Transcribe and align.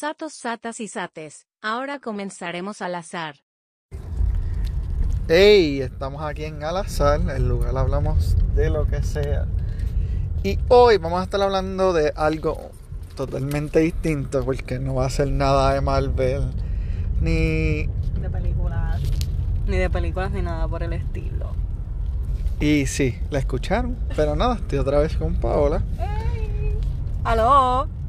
Satos, 0.00 0.32
satas 0.32 0.80
y 0.80 0.88
sates. 0.88 1.46
Ahora 1.60 1.98
comenzaremos 1.98 2.80
al 2.80 2.94
azar. 2.94 3.34
Hey, 5.28 5.82
estamos 5.82 6.22
aquí 6.22 6.44
en 6.44 6.64
Al 6.64 6.78
Azar, 6.78 7.20
el 7.28 7.46
lugar 7.46 7.76
hablamos 7.76 8.34
de 8.54 8.70
lo 8.70 8.86
que 8.86 9.02
sea. 9.02 9.44
Y 10.42 10.58
hoy 10.68 10.96
vamos 10.96 11.20
a 11.20 11.24
estar 11.24 11.42
hablando 11.42 11.92
de 11.92 12.14
algo 12.16 12.70
totalmente 13.14 13.80
distinto 13.80 14.42
porque 14.42 14.78
no 14.78 14.94
va 14.94 15.04
a 15.04 15.10
ser 15.10 15.30
nada 15.30 15.74
de 15.74 15.82
Marvel 15.82 16.50
ni 17.20 17.86
de 18.22 18.30
películas. 18.32 19.02
Ni 19.66 19.76
de 19.76 19.90
películas 19.90 20.30
ni 20.30 20.40
nada 20.40 20.66
por 20.66 20.82
el 20.82 20.94
estilo. 20.94 21.52
y 22.58 22.86
sí, 22.86 23.18
la 23.28 23.40
escucharon, 23.40 23.98
pero 24.16 24.34
nada, 24.34 24.54
estoy 24.54 24.78
otra 24.78 25.00
vez 25.00 25.14
con 25.18 25.34
Paola. 25.34 25.82
¡Aló! 27.22 27.99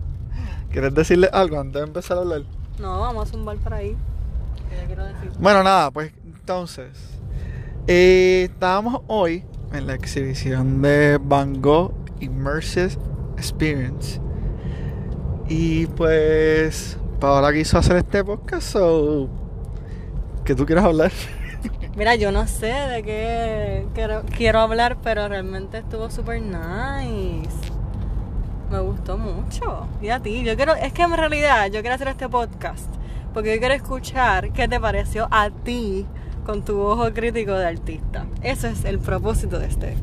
¿Quieres 0.71 0.93
decirle 0.93 1.29
algo 1.33 1.59
antes 1.59 1.81
de 1.81 1.87
empezar 1.87 2.17
a 2.17 2.21
hablar? 2.21 2.41
No, 2.79 2.99
vamos 3.01 3.27
a 3.27 3.31
zumbar 3.31 3.57
por 3.57 3.73
ahí. 3.73 3.95
¿Qué 4.69 4.85
quiero 4.87 5.05
decir? 5.05 5.31
Bueno, 5.39 5.63
nada, 5.63 5.91
pues 5.91 6.13
entonces. 6.25 6.89
eh, 7.87 8.47
estábamos 8.51 9.01
hoy 9.07 9.43
en 9.73 9.87
la 9.87 9.93
exhibición 9.95 10.81
de 10.81 11.19
Van 11.21 11.61
Gogh 11.61 11.93
Immersive 12.19 12.97
Experience. 13.37 14.19
Y 15.49 15.87
pues 15.87 16.97
Paola 17.19 17.51
quiso 17.51 17.77
hacer 17.77 17.97
este 17.97 18.23
podcast, 18.23 18.71
so. 18.71 19.27
que 20.45 20.55
tú 20.55 20.65
quieras 20.65 20.85
hablar? 20.85 21.11
Mira, 21.97 22.15
yo 22.15 22.31
no 22.31 22.47
sé 22.47 22.67
de 22.67 23.03
qué 23.03 23.85
quiero, 23.93 24.23
quiero 24.37 24.59
hablar, 24.61 24.97
pero 25.03 25.27
realmente 25.27 25.79
estuvo 25.79 26.09
súper 26.09 26.41
nice. 26.41 27.49
Me 28.71 28.79
gustó 28.79 29.17
mucho. 29.17 29.87
Y 30.01 30.09
a 30.09 30.21
ti, 30.21 30.43
yo 30.43 30.55
quiero, 30.55 30.73
es 30.75 30.93
que 30.93 31.01
en 31.01 31.11
realidad 31.11 31.65
yo 31.67 31.81
quiero 31.81 31.95
hacer 31.95 32.07
este 32.07 32.29
podcast 32.29 32.87
porque 33.33 33.53
yo 33.53 33.59
quiero 33.59 33.73
escuchar 33.73 34.51
qué 34.53 34.67
te 34.67 34.79
pareció 34.79 35.27
a 35.31 35.49
ti 35.49 36.05
con 36.45 36.63
tu 36.63 36.79
ojo 36.79 37.11
crítico 37.13 37.53
de 37.53 37.67
artista. 37.67 38.25
Eso 38.41 38.67
es 38.67 38.83
el 38.85 38.99
propósito 38.99 39.59
de 39.59 39.67
este. 39.67 39.97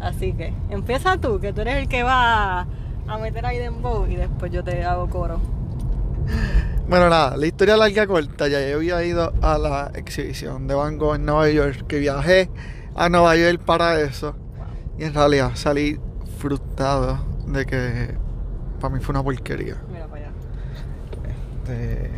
Así 0.00 0.32
que 0.32 0.52
empieza 0.70 1.16
tú, 1.18 1.40
que 1.40 1.52
tú 1.52 1.60
eres 1.60 1.76
el 1.76 1.88
que 1.88 2.02
va 2.02 2.66
a 3.06 3.18
meter 3.18 3.46
ahí 3.46 3.58
dembow 3.58 4.06
y 4.06 4.16
después 4.16 4.50
yo 4.52 4.62
te 4.64 4.84
hago 4.84 5.08
coro. 5.08 5.40
Bueno, 6.88 7.08
nada, 7.08 7.36
la 7.36 7.46
historia 7.46 7.76
larga 7.76 8.06
corta. 8.06 8.48
Ya 8.48 8.68
yo 8.68 8.76
había 8.76 9.02
ido 9.04 9.32
a 9.40 9.56
la 9.58 9.90
exhibición 9.94 10.66
de 10.66 10.74
Van 10.74 10.98
Gogh 10.98 11.14
en 11.14 11.24
Nueva 11.24 11.48
York, 11.48 11.86
que 11.86 11.98
viajé 11.98 12.50
a 12.94 13.08
Nueva 13.08 13.36
York 13.36 13.60
para 13.64 14.00
eso. 14.00 14.34
Y 14.98 15.04
en 15.04 15.14
realidad 15.14 15.52
salí 15.54 15.98
frustrado 16.38 17.31
de 17.52 17.66
que 17.66 18.16
para 18.80 18.94
mí 18.94 19.00
fue 19.00 19.12
una 19.12 19.22
porquería. 19.22 19.76
Mira 19.90 20.06
para 20.06 20.26
allá. 20.26 20.32
Este, 21.62 22.10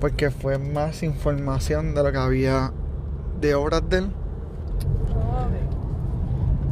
porque 0.00 0.30
fue 0.30 0.58
más 0.58 1.02
información 1.02 1.94
de 1.94 2.02
lo 2.02 2.10
que 2.10 2.18
había 2.18 2.72
de 3.40 3.54
obras 3.54 3.82
de 3.88 3.98
él. 3.98 4.10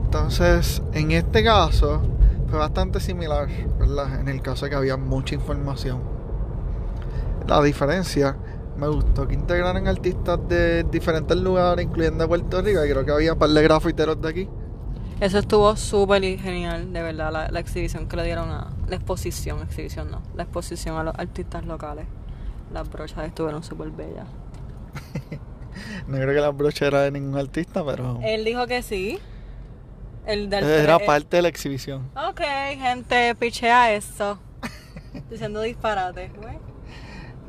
Entonces, 0.04 0.82
en 0.94 1.12
este 1.12 1.44
caso, 1.44 2.00
fue 2.48 2.58
bastante 2.58 2.98
similar, 2.98 3.46
¿verdad? 3.78 4.20
En 4.20 4.28
el 4.28 4.40
caso 4.40 4.64
de 4.64 4.70
que 4.70 4.76
había 4.76 4.96
mucha 4.96 5.34
información. 5.34 6.00
La 7.46 7.62
diferencia, 7.62 8.36
me 8.78 8.88
gustó 8.88 9.28
que 9.28 9.34
integraran 9.34 9.86
artistas 9.86 10.38
de 10.48 10.84
diferentes 10.84 11.36
lugares, 11.36 11.84
incluyendo 11.84 12.26
Puerto 12.26 12.62
Rico, 12.62 12.84
y 12.84 12.90
creo 12.90 13.04
que 13.04 13.12
había 13.12 13.34
un 13.34 13.38
par 13.38 13.50
de 13.50 13.62
grafiteros 13.62 14.20
de 14.22 14.28
aquí. 14.28 14.48
Eso 15.20 15.38
estuvo 15.38 15.74
súper 15.76 16.22
genial, 16.38 16.92
de 16.92 17.02
verdad, 17.02 17.32
la, 17.32 17.48
la 17.48 17.60
exhibición 17.60 18.08
que 18.08 18.16
le 18.16 18.24
dieron 18.24 18.50
a... 18.50 18.68
La 18.86 18.96
exposición, 18.96 19.60
exhibición 19.62 20.10
no, 20.10 20.22
la 20.36 20.44
exposición 20.44 20.96
a 20.96 21.02
los 21.02 21.14
artistas 21.16 21.64
locales. 21.66 22.06
Las 22.72 22.88
brochas 22.88 23.26
estuvieron 23.26 23.62
súper 23.62 23.90
bellas. 23.90 24.26
No 26.08 26.16
creo 26.16 26.34
que 26.34 26.40
la 26.40 26.48
brocha 26.50 26.86
era 26.86 27.02
de 27.02 27.12
ningún 27.12 27.38
artista, 27.38 27.84
pero 27.84 28.18
Él 28.22 28.44
dijo 28.44 28.66
que 28.66 28.82
sí. 28.82 29.18
El 30.26 30.50
del 30.50 30.64
era 30.64 30.96
el- 30.96 31.06
parte 31.06 31.36
de 31.36 31.42
la 31.42 31.48
exhibición. 31.48 32.10
Ok, 32.16 32.40
gente, 32.78 33.34
pichea 33.36 33.92
eso. 33.92 34.38
Diciendo 35.30 35.60
disparate, 35.60 36.32
güey. 36.36 36.58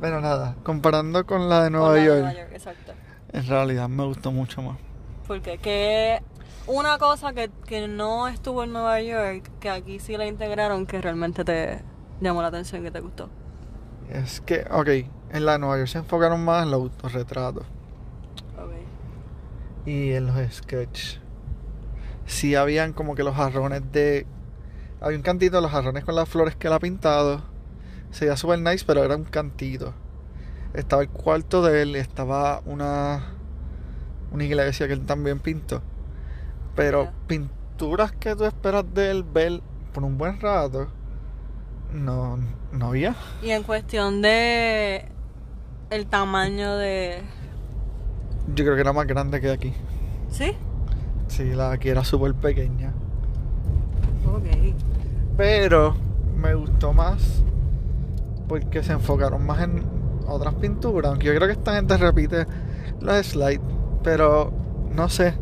Pero 0.00 0.20
nada, 0.20 0.54
comparando 0.62 1.26
con 1.26 1.48
la 1.48 1.64
de 1.64 1.70
Con 1.70 1.80
Nueva 1.80 1.88
la 1.88 1.94
de 2.00 2.04
York, 2.06 2.18
Nueva 2.20 2.32
York, 2.34 2.50
exacto. 2.52 2.92
en 3.32 3.46
realidad 3.46 3.88
me 3.88 4.04
gustó 4.04 4.30
mucho 4.30 4.62
más. 4.62 4.78
Porque 5.26 5.58
que 5.58 6.22
una 6.66 6.98
cosa 6.98 7.32
que, 7.32 7.50
que 7.66 7.88
no 7.88 8.28
estuvo 8.28 8.64
en 8.64 8.72
Nueva 8.72 9.00
York, 9.00 9.50
que 9.60 9.70
aquí 9.70 9.98
sí 9.98 10.16
la 10.16 10.26
integraron, 10.26 10.86
que 10.86 11.00
realmente 11.00 11.44
te 11.44 11.82
llamó 12.20 12.42
la 12.42 12.48
atención, 12.48 12.82
que 12.82 12.90
te 12.90 13.00
gustó. 13.00 13.28
Es 14.08 14.40
que, 14.40 14.66
ok, 14.70 14.88
en 15.32 15.44
la 15.46 15.52
de 15.52 15.58
Nueva 15.60 15.76
York 15.78 15.88
se 15.88 15.98
enfocaron 15.98 16.44
más 16.44 16.64
en 16.64 16.70
los 16.72 16.80
autorretratos 16.80 17.64
Ok. 18.58 18.72
y 19.86 20.10
en 20.12 20.26
los 20.26 20.52
sketches. 20.52 21.20
Sí 22.26 22.54
habían 22.54 22.92
como 22.92 23.14
que 23.14 23.22
los 23.24 23.34
jarrones 23.36 23.82
de... 23.92 24.26
Había 25.00 25.16
un 25.16 25.22
cantito 25.22 25.56
de 25.56 25.62
los 25.62 25.70
jarrones 25.70 26.04
con 26.04 26.14
las 26.14 26.28
flores 26.28 26.54
que 26.56 26.66
él 26.66 26.72
ha 26.74 26.78
pintado. 26.78 27.42
Se 28.10 28.26
veía 28.26 28.36
super 28.36 28.58
nice, 28.58 28.84
pero 28.86 29.02
era 29.02 29.16
un 29.16 29.24
cantito. 29.24 29.94
Estaba 30.74 31.02
el 31.02 31.08
cuarto 31.08 31.62
de 31.62 31.82
él, 31.82 31.96
estaba 31.96 32.62
una... 32.66 33.34
Una 34.30 34.44
iglesia 34.44 34.86
que 34.86 34.92
él 34.92 35.06
también 35.06 35.40
pintó. 35.40 35.82
Pero 36.80 37.10
pinturas 37.26 38.10
que 38.12 38.34
tú 38.34 38.46
esperas 38.46 38.86
de 38.94 39.10
él 39.10 39.22
ver 39.22 39.60
por 39.92 40.02
un 40.02 40.16
buen 40.16 40.40
rato, 40.40 40.86
no, 41.92 42.38
no 42.72 42.86
había. 42.86 43.14
Y 43.42 43.50
en 43.50 43.64
cuestión 43.64 44.22
de 44.22 45.04
el 45.90 46.06
tamaño 46.06 46.76
de... 46.76 47.20
Yo 48.54 48.64
creo 48.64 48.76
que 48.76 48.80
era 48.80 48.94
más 48.94 49.06
grande 49.06 49.42
que 49.42 49.50
aquí. 49.50 49.74
¿Sí? 50.30 50.56
Sí, 51.28 51.50
la 51.50 51.68
de 51.68 51.74
aquí 51.74 51.90
era 51.90 52.02
súper 52.02 52.32
pequeña. 52.32 52.94
Ok. 54.26 54.74
Pero 55.36 55.94
me 56.34 56.54
gustó 56.54 56.94
más 56.94 57.42
porque 58.48 58.82
se 58.82 58.92
enfocaron 58.92 59.44
más 59.44 59.60
en 59.60 59.84
otras 60.26 60.54
pinturas. 60.54 61.10
Aunque 61.10 61.26
yo 61.26 61.34
creo 61.34 61.46
que 61.46 61.52
esta 61.52 61.74
gente 61.74 61.98
repite 61.98 62.46
los 63.00 63.26
slides. 63.26 63.60
Pero 64.02 64.50
no 64.94 65.10
sé. 65.10 65.34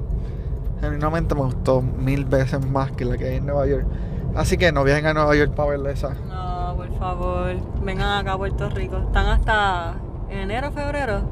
Genuinamente 0.81 1.35
me 1.35 1.43
gustó 1.43 1.83
mil 1.83 2.25
veces 2.25 2.65
más 2.67 2.93
que 2.93 3.05
la 3.05 3.17
que 3.17 3.25
hay 3.25 3.37
en 3.37 3.47
Nueva 3.47 3.67
York. 3.67 3.87
Así 4.35 4.57
que 4.57 4.71
no 4.73 4.85
viajen 4.85 5.07
a 5.07 5.15
Nueva 5.15 5.35
York 5.35 5.53
para 5.55 5.71
verla 5.71 5.91
esa. 5.91 6.15
No, 6.15 6.75
por 6.77 6.99
favor, 6.99 7.57
vengan 7.83 8.19
acá 8.19 8.35
a 8.35 8.39
Puerto 8.39 8.69
Rico. 8.71 8.99
Están 8.99 9.27
hasta 9.27 9.95
enero, 10.31 10.71
febrero. 10.71 11.23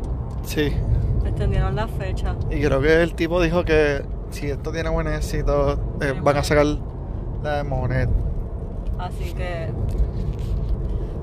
Sí. 0.45 0.73
Extendieron 1.25 1.77
la 1.77 1.87
fecha. 1.87 2.35
Y 2.51 2.61
creo 2.61 2.81
que 2.81 3.03
el 3.03 3.15
tipo 3.15 3.41
dijo 3.41 3.65
que 3.65 4.05
si 4.31 4.51
esto 4.51 4.73
tiene 4.73 4.91
buen 4.91 5.06
éxito, 5.06 5.79
eh, 6.01 6.15
van 6.23 6.37
a 6.37 6.45
sacar 6.45 6.67
la 7.43 7.59
de 7.59 7.65
Monet. 7.65 8.09
Así 8.99 9.33
que 9.35 9.69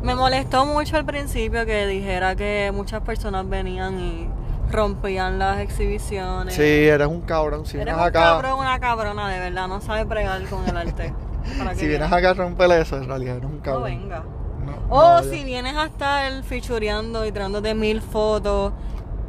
me 0.04 0.16
molestó 0.16 0.66
mucho 0.66 0.98
al 0.98 1.06
principio 1.06 1.66
que 1.66 1.88
dijera 1.88 2.36
que 2.36 2.72
muchas 2.74 3.02
personas 3.02 3.48
venían 3.48 4.00
y 4.00 4.30
rompían 4.74 5.40
las 5.40 5.60
exhibiciones. 5.60 6.54
Sí, 6.56 6.62
eres 6.62 7.08
un 7.08 7.22
cabrón. 7.22 7.66
Si 7.66 7.78
Eres 7.78 7.86
vienes 7.86 8.02
un 8.02 8.08
acá, 8.10 8.20
cabrón, 8.22 8.60
una 8.60 8.80
cabrona, 8.80 9.30
de 9.30 9.40
verdad. 9.40 9.68
No 9.70 9.80
sabes 9.80 10.06
bregar 10.08 10.42
con 10.50 10.68
el 10.68 10.76
arte. 10.76 11.14
Para 11.58 11.72
que 11.72 11.80
si 11.80 11.88
vienes 11.88 12.12
acá 12.12 12.32
a 12.32 12.34
romper 12.34 12.72
eso, 12.72 12.98
en 12.98 13.08
realidad 13.08 13.38
eres 13.38 13.50
un 13.50 13.58
No 13.58 13.64
cabrón. 13.64 13.84
venga. 13.84 14.24
No, 14.66 14.74
O 14.90 15.22
no, 15.22 15.24
si 15.24 15.40
ya. 15.40 15.46
vienes 15.46 15.76
a 15.76 15.86
estar 15.86 16.44
fichureando 16.44 17.26
y 17.26 17.32
tirándote 17.32 17.74
mil 17.74 18.02
fotos. 18.02 18.74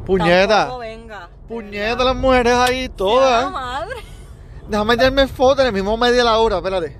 Puñeta. 0.05 0.77
venga. 0.77 1.29
Puñeta, 1.47 2.03
las 2.03 2.15
mujeres 2.15 2.53
ahí, 2.53 2.89
todas. 2.89 3.51
madre. 3.51 3.95
Déjame 4.69 4.95
meterme 4.95 5.27
fotos 5.27 5.59
en 5.61 5.67
el 5.67 5.73
mismo 5.73 5.95
medio 5.97 6.15
de 6.17 6.23
la 6.23 6.37
hora, 6.39 6.57
espérate. 6.57 6.99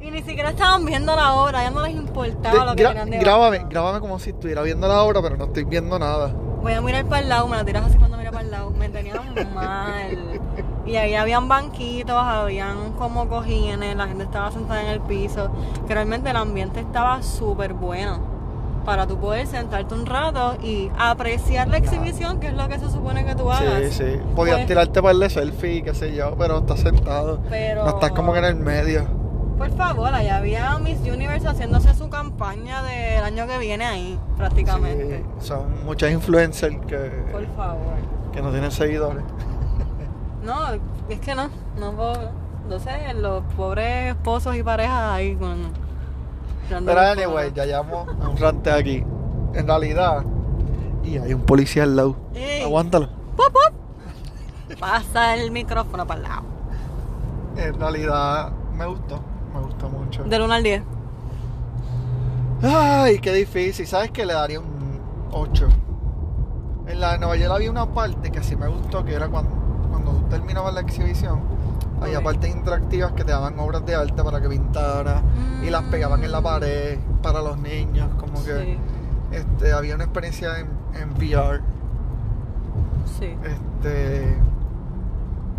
Y 0.00 0.10
ni 0.10 0.22
siquiera 0.22 0.50
estaban 0.50 0.84
viendo 0.84 1.14
la 1.14 1.34
obra, 1.34 1.62
ya 1.62 1.70
no 1.70 1.82
les 1.82 1.94
importaba 1.94 2.64
lo 2.64 2.74
que 2.74 2.82
Gra- 2.84 2.88
tenían 2.88 3.10
de 3.10 3.18
grábame, 3.18 3.66
grábame 3.70 4.00
como 4.00 4.18
si 4.18 4.30
estuviera 4.30 4.62
viendo 4.62 4.88
la 4.88 5.02
obra, 5.02 5.20
pero 5.22 5.36
no 5.36 5.44
estoy 5.44 5.62
viendo 5.64 5.96
nada. 5.98 6.34
Voy 6.62 6.72
a 6.72 6.80
mirar 6.80 7.04
para 7.06 7.22
el 7.22 7.28
lado, 7.28 7.48
me 7.48 7.56
la 7.56 7.64
tiras 7.64 7.84
así 7.86 7.98
cuando 7.98 8.16
mira 8.16 8.30
para 8.30 8.44
el 8.44 8.50
lado. 8.50 8.70
Me 8.70 8.88
tenían 8.88 9.16
mal. 9.54 10.40
Y 10.86 10.96
ahí 10.96 11.14
habían 11.14 11.48
banquitos, 11.48 12.16
habían 12.16 12.92
como 12.92 13.28
cojines, 13.28 13.96
la 13.96 14.06
gente 14.06 14.24
estaba 14.24 14.50
sentada 14.52 14.82
en 14.82 14.88
el 14.88 15.00
piso. 15.00 15.50
Que 15.86 15.94
realmente 15.94 16.30
el 16.30 16.36
ambiente 16.36 16.80
estaba 16.80 17.22
súper 17.22 17.74
bueno. 17.74 18.30
Para 18.84 19.06
tú 19.06 19.16
poder 19.18 19.46
sentarte 19.46 19.94
un 19.94 20.06
rato 20.06 20.56
y 20.60 20.90
apreciar 20.98 21.68
la 21.68 21.76
exhibición, 21.76 22.40
que 22.40 22.48
es 22.48 22.54
lo 22.54 22.68
que 22.68 22.80
se 22.80 22.90
supone 22.90 23.24
que 23.24 23.36
tú 23.36 23.50
hagas. 23.50 23.92
Sí, 23.92 24.04
sí. 24.04 24.20
Podías 24.34 24.56
Pues- 24.56 24.66
tirarte 24.66 25.00
para 25.00 25.14
el 25.14 25.30
selfie, 25.30 25.82
qué 25.84 25.94
sé 25.94 26.14
yo, 26.14 26.34
pero 26.36 26.58
estás 26.58 26.80
sentado. 26.80 27.38
Pero- 27.48 27.84
No 27.84 27.90
estás 27.90 28.10
como 28.10 28.32
que 28.32 28.40
en 28.40 28.44
el 28.44 28.56
medio. 28.56 29.21
Por 29.58 29.70
favor, 29.76 30.12
allá 30.12 30.38
había 30.38 30.78
Miss 30.78 30.98
Universe 31.00 31.46
haciéndose 31.46 31.94
su 31.94 32.08
campaña 32.08 32.82
del 32.82 33.22
año 33.22 33.46
que 33.46 33.58
viene 33.58 33.84
ahí, 33.84 34.18
prácticamente. 34.36 35.24
Sí, 35.38 35.46
son 35.46 35.84
muchas 35.84 36.10
influencers 36.10 36.76
que, 36.86 36.96
Por 37.30 37.46
favor. 37.56 37.94
que 38.32 38.42
no 38.42 38.50
tienen 38.50 38.70
seguidores. 38.70 39.22
No, 40.44 40.56
es 41.08 41.20
que 41.20 41.36
no, 41.36 41.48
no 41.78 41.92
puedo. 41.92 42.30
Entonces, 42.64 43.14
los 43.14 43.44
pobres 43.56 44.10
esposos 44.16 44.56
y 44.56 44.62
parejas 44.64 45.12
ahí 45.12 45.36
con 45.36 45.68
Pero 46.68 47.00
anyway, 47.00 47.52
ya 47.54 47.64
llevamos 47.64 48.08
a 48.20 48.28
un 48.28 48.36
rante 48.36 48.72
aquí. 48.72 49.04
En 49.54 49.66
realidad. 49.68 50.24
Y 51.04 51.16
hay 51.18 51.32
un 51.34 51.42
policía 51.42 51.84
al 51.84 51.94
lado. 51.94 52.16
Ey. 52.34 52.62
Aguántalo. 52.62 53.08
¡Pop, 53.36 53.52
pop! 53.52 54.78
Pasa 54.80 55.34
el 55.36 55.52
micrófono 55.52 56.06
para 56.06 56.20
el 56.20 56.28
lado. 56.28 56.42
En 57.56 57.78
realidad 57.78 58.50
me 58.74 58.86
gustó. 58.86 59.20
Me 59.54 59.60
gustó 59.60 59.88
mucho. 59.88 60.24
Del 60.24 60.42
1 60.42 60.52
al 60.54 60.62
10. 60.62 60.82
Ay, 62.62 63.18
qué 63.18 63.32
difícil. 63.32 63.86
¿Sabes 63.86 64.10
que 64.10 64.24
Le 64.24 64.34
daría 64.34 64.60
un 64.60 65.00
8. 65.32 65.68
En 66.86 67.00
la 67.00 67.12
de 67.12 67.18
Nueva 67.18 67.36
York 67.36 67.52
había 67.54 67.70
una 67.70 67.86
parte 67.86 68.30
que 68.30 68.42
sí 68.42 68.56
me 68.56 68.66
gustó, 68.68 69.04
que 69.04 69.14
era 69.14 69.28
cuando, 69.28 69.50
cuando 69.90 70.12
tú 70.12 70.22
terminabas 70.28 70.74
la 70.74 70.80
exhibición. 70.80 71.40
Había 72.00 72.20
partes 72.20 72.52
interactivas 72.54 73.12
que 73.12 73.22
te 73.24 73.30
daban 73.30 73.58
obras 73.60 73.86
de 73.86 73.94
arte 73.94 74.22
para 74.24 74.40
que 74.40 74.48
pintaras 74.48 75.22
y 75.64 75.70
las 75.70 75.82
pegaban 75.84 76.24
en 76.24 76.32
la 76.32 76.40
pared 76.42 76.98
para 77.22 77.40
los 77.40 77.56
niños. 77.58 78.08
Como 78.18 78.42
que 78.44 78.60
Sí, 78.64 78.78
este, 79.30 79.72
había 79.72 79.94
una 79.94 80.04
experiencia 80.04 80.58
en, 80.58 80.66
en 81.00 81.10
VR. 81.12 81.60
sí. 83.18 83.36
Este, 83.44 84.36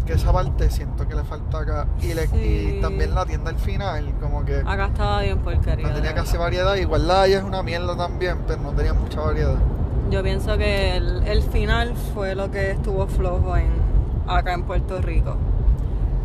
que 0.06 0.14
esa 0.14 0.34
parte 0.34 0.70
siento 0.70 1.08
que 1.08 1.16
le 1.16 1.24
falta 1.24 1.60
acá. 1.60 1.88
Y, 2.02 2.14
le- 2.14 2.26
y 2.26 2.28
Sí. 2.74 2.80
también 2.82 3.16
la 3.16 3.26
tienda 3.26 3.50
al 3.52 3.58
final, 3.58 4.14
como 4.20 4.44
que 4.44 4.58
Acá 4.66 4.88
estaba 4.88 5.22
bien 5.22 5.40
porquería. 5.40 5.88
no 5.88 5.94
tenía 5.94 6.14
casi 6.14 6.38
variedad. 6.38 6.76
Igual 6.76 7.08
la 7.08 7.26
es 7.28 7.42
una 7.44 7.64
mierda 7.64 7.96
también, 7.96 8.40
pero 8.48 8.62
no 8.62 8.72
tenía 8.72 8.94
mucha 8.94 9.22
variedad. 9.22 9.56
Yo 10.12 10.22
pienso 10.22 10.58
que 10.58 10.98
el, 10.98 11.24
el 11.26 11.42
final 11.42 11.94
fue 12.14 12.36
lo 12.36 12.52
que 12.52 12.72
estuvo 12.72 13.08
flojo 13.08 13.56
en, 13.58 13.70
acá 14.28 14.54
en 14.54 14.64
Puerto 14.64 15.02
Rico. 15.02 15.38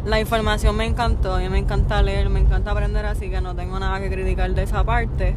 La 0.04 0.18
información 0.20 0.76
me 0.76 0.84
encantó, 0.86 1.34
a 1.34 1.38
mí 1.38 1.48
me 1.48 1.58
encanta 1.58 2.02
leer, 2.02 2.28
me 2.30 2.40
encanta 2.40 2.70
aprender, 2.72 3.04
así 3.06 3.30
que 3.30 3.40
no 3.40 3.54
tengo 3.54 3.78
nada 3.78 4.00
que 4.00 4.08
criticar 4.10 4.50
de 4.54 4.62
esa 4.62 4.82
parte. 4.84 5.36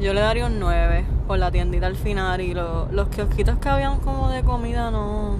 Yo 0.00 0.14
le 0.14 0.20
daría 0.20 0.46
un 0.46 0.58
9 0.60 1.04
por 1.26 1.38
la 1.38 1.50
tiendita 1.50 1.86
al 1.86 1.96
final 1.96 2.40
y 2.40 2.54
lo- 2.54 2.86
los 2.92 3.08
kiosquitos 3.08 3.58
que 3.58 3.68
habían 3.68 3.98
como 4.00 4.28
de 4.30 4.42
comida 4.42 4.90
no... 4.90 5.36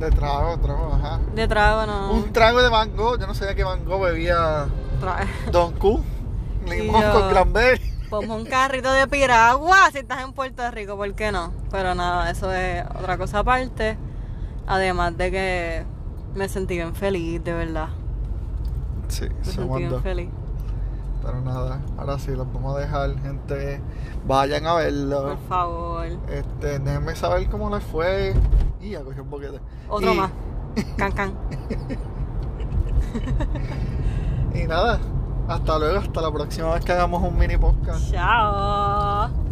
De 0.00 0.10
trago, 0.10 0.58
trago, 0.58 0.92
ajá. 0.94 1.20
De 1.34 1.46
trago 1.48 1.86
no... 1.86 2.12
Un 2.12 2.32
trago 2.32 2.62
de 2.62 2.70
mango, 2.70 3.16
yo 3.18 3.26
no 3.26 3.34
sabía 3.34 3.54
que 3.54 3.64
mango 3.64 4.00
bebía 4.00 4.66
Tra- 5.00 5.26
Don 5.50 5.72
Q, 5.74 6.02
limón 6.66 7.00
yo- 7.02 7.12
con 7.12 7.28
cranberry. 7.30 7.92
Ponme 8.10 8.34
un 8.34 8.44
carrito 8.44 8.92
de 8.92 9.06
piragua 9.08 9.90
si 9.92 9.98
estás 9.98 10.22
en 10.22 10.32
Puerto 10.32 10.68
Rico, 10.70 10.96
¿por 10.96 11.12
qué 11.14 11.32
no? 11.32 11.52
Pero 11.70 11.94
nada, 11.94 12.30
eso 12.30 12.52
es 12.52 12.84
otra 12.98 13.16
cosa 13.18 13.40
aparte. 13.40 13.96
Además 14.66 15.16
de 15.16 15.30
que 15.30 15.84
me 16.34 16.48
sentí 16.48 16.74
bien 16.76 16.94
feliz, 16.94 17.42
de 17.42 17.52
verdad. 17.52 17.88
Sí, 19.08 19.22
Me 19.28 19.44
sentí 19.44 19.52
somos 19.52 19.78
bien 19.78 20.02
feliz. 20.02 20.28
Pero 21.24 21.40
nada, 21.40 21.80
ahora 21.98 22.18
sí, 22.18 22.32
los 22.32 22.52
vamos 22.52 22.76
a 22.76 22.80
dejar, 22.80 23.18
gente. 23.20 23.80
Vayan 24.26 24.66
a 24.66 24.74
verlo. 24.74 25.22
Por 25.36 25.48
favor. 25.48 26.06
Este, 26.28 26.78
déjenme 26.78 27.16
saber 27.16 27.48
cómo 27.48 27.74
les 27.74 27.82
fue. 27.84 28.34
Y 28.84 28.90
ya 28.90 29.02
cogí 29.02 29.18
un 29.18 29.30
boquete. 29.30 29.58
Otro 29.88 30.12
Y- 30.12 30.16
más. 30.16 30.30
Can 30.98 31.12
can. 31.12 31.32
Y 34.54 34.66
nada, 34.66 34.98
hasta 35.48 35.78
luego, 35.78 35.98
hasta 35.98 36.20
la 36.20 36.32
próxima 36.32 36.74
vez 36.74 36.84
que 36.84 36.92
hagamos 36.92 37.22
un 37.22 37.36
mini 37.38 37.56
podcast. 37.56 38.12
Chao. 38.12 39.43